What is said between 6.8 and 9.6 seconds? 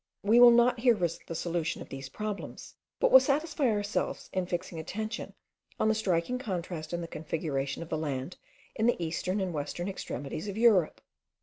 in the configuration of the land in the eastern and